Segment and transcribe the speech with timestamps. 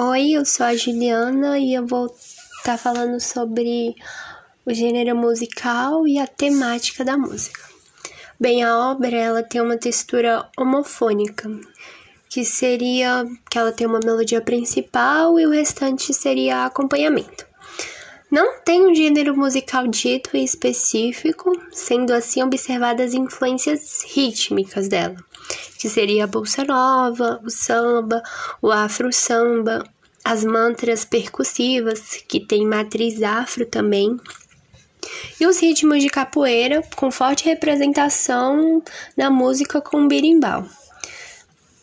[0.00, 3.96] Oi, eu sou a Juliana e eu vou estar tá falando sobre
[4.64, 7.60] o gênero musical e a temática da música.
[8.38, 11.50] Bem, a obra ela tem uma textura homofônica,
[12.28, 17.44] que seria que ela tem uma melodia principal e o restante seria acompanhamento.
[18.30, 25.16] Não tem um gênero musical dito e específico, sendo assim observadas influências rítmicas dela,
[25.78, 28.22] que seria a bolsa nova, o samba,
[28.60, 29.84] o afro samba,
[30.24, 34.18] as mantras percussivas, que tem matriz afro também,
[35.40, 38.82] e os ritmos de capoeira, com forte representação
[39.16, 40.66] na música com birimbau.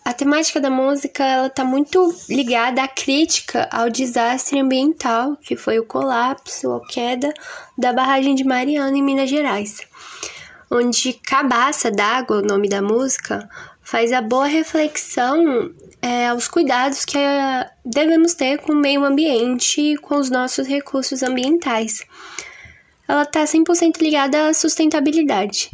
[0.03, 5.79] A temática da música ela está muito ligada à crítica ao desastre ambiental, que foi
[5.79, 7.33] o colapso ou queda
[7.75, 9.79] da barragem de Mariana em Minas Gerais,
[10.69, 13.49] onde Cabaça d'Água, o nome da música,
[13.85, 19.79] faz a boa reflexão é, aos cuidados que é, devemos ter com o meio ambiente
[19.79, 22.03] e com os nossos recursos ambientais.
[23.07, 25.69] Ela está 100% ligada à sustentabilidade.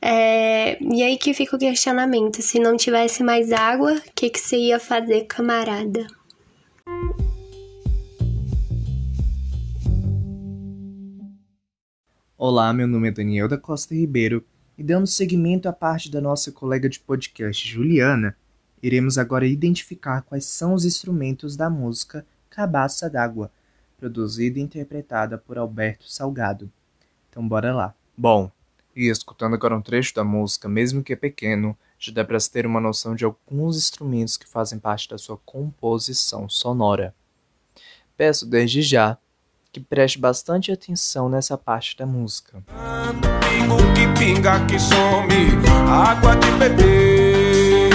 [0.00, 4.38] É, e aí que fica o questionamento: se não tivesse mais água, o que, que
[4.38, 6.06] você ia fazer, camarada?
[12.36, 14.44] Olá, meu nome é Daniel da Costa Ribeiro
[14.76, 18.36] e dando seguimento à parte da nossa colega de podcast Juliana,
[18.82, 23.50] iremos agora identificar quais são os instrumentos da música Cabaça d'Água,
[23.98, 26.70] produzida e interpretada por Alberto Salgado.
[27.30, 27.94] Então bora lá.
[28.16, 28.50] Bom,
[28.94, 32.50] e escutando agora um trecho da música, mesmo que é pequeno, já dá para se
[32.50, 37.14] ter uma noção de alguns instrumentos que fazem parte da sua composição sonora.
[38.16, 39.18] Peço desde já
[39.72, 42.62] que preste bastante atenção nessa parte da música.
[44.44, 45.56] Pinga que some,
[45.88, 47.90] água de beber,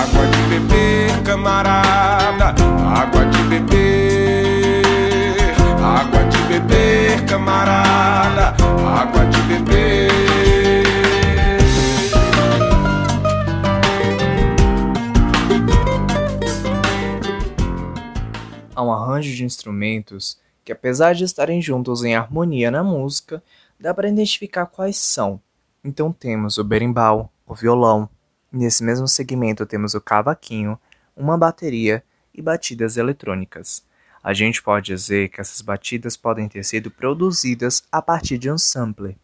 [0.00, 2.54] água de beber, camarada,
[2.96, 4.82] água de beber,
[5.84, 8.56] água de beber, camarada,
[8.98, 10.10] água de beber.
[18.74, 23.42] Há um arranjo de instrumentos que, apesar de estarem juntos em harmonia na música,
[23.78, 25.40] dá para identificar quais são.
[25.84, 28.08] Então temos o berimbau, o violão,
[28.50, 30.78] nesse mesmo segmento temos o cavaquinho,
[31.16, 32.02] uma bateria
[32.34, 33.84] e batidas eletrônicas.
[34.22, 38.58] A gente pode dizer que essas batidas podem ter sido produzidas a partir de um
[38.58, 39.16] sampler.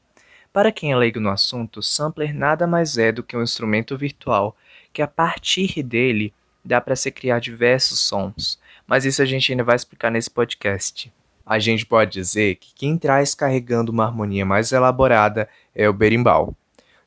[0.52, 4.56] Para quem é leigo no assunto, sampler nada mais é do que um instrumento virtual
[4.92, 6.32] que a partir dele
[6.64, 11.12] dá para se criar diversos sons, mas isso a gente ainda vai explicar nesse podcast.
[11.44, 16.54] A gente pode dizer que quem traz carregando uma harmonia mais elaborada é o berimbau.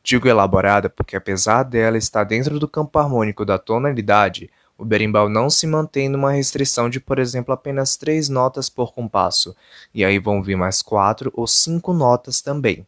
[0.04, 5.50] Digo elaborada porque, apesar dela estar dentro do campo harmônico da tonalidade, o berimbau não
[5.50, 9.56] se mantém numa restrição de, por exemplo, apenas três notas por compasso,
[9.94, 12.86] e aí vão vir mais quatro ou cinco notas também.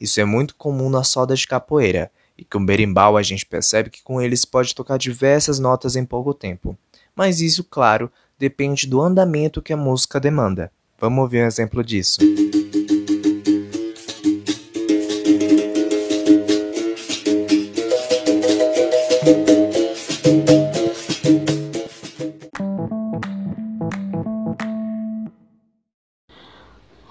[0.00, 3.90] Isso é muito comum na soda de capoeira, e com o berimbau a gente percebe
[3.90, 6.78] que com eles pode tocar diversas notas em pouco tempo.
[7.14, 10.72] Mas isso, claro, depende do andamento que a música demanda.
[11.00, 12.18] Vamos ver um exemplo disso.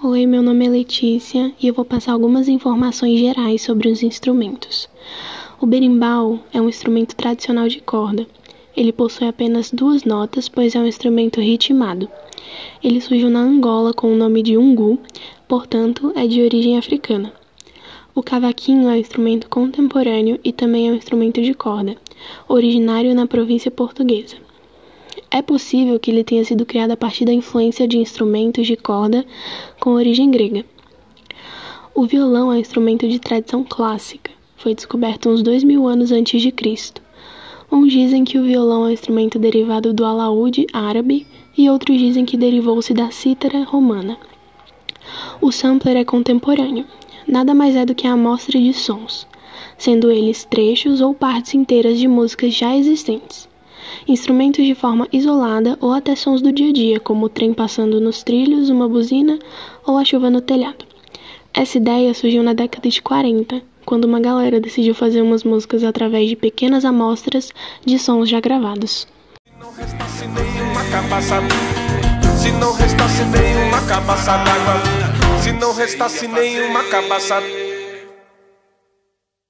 [0.04, 4.90] Oi, meu nome é Letícia e eu vou passar algumas informações gerais sobre os instrumentos.
[5.62, 8.28] O berimbau é um instrumento tradicional de corda.
[8.75, 12.09] Ele possui apenas duas notas, pois é um instrumento ritmado.
[12.84, 15.00] Ele surgiu na Angola com o nome de ungu,
[15.47, 17.34] portanto, é de origem africana.
[18.13, 21.96] O cavaquinho é um instrumento contemporâneo e também é um instrumento de corda,
[22.47, 24.36] originário na província portuguesa.
[25.30, 29.25] É possível que ele tenha sido criado a partir da influência de instrumentos de corda
[29.80, 30.66] com origem grega.
[31.94, 34.31] O violão é um instrumento de tradição clássica.
[34.56, 37.01] Foi descoberto uns dois mil anos antes de Cristo.
[37.72, 41.27] Uns dizem que o violão é um instrumento derivado do alaúde árabe
[41.57, 44.18] e outros dizem que derivou-se da cítara romana.
[45.42, 46.86] O sampler é contemporâneo,
[47.27, 49.27] nada mais é do que a amostra de sons,
[49.77, 53.50] sendo eles trechos ou partes inteiras de músicas já existentes.
[54.07, 58.00] Instrumentos de forma isolada ou até sons do dia a dia, como o trem passando
[58.00, 59.39] nos trilhos, uma buzina
[59.86, 60.86] ou a chuva no telhado.
[61.53, 66.30] Essa ideia surgiu na década de 40, quando uma galera decidiu fazer umas músicas através
[66.30, 67.51] de pequenas amostras
[67.86, 69.07] de sons já gravados.
[72.42, 74.81] Se não restasse nenhuma cabaça d'água,
[75.44, 77.42] se não restasse nenhuma cabaça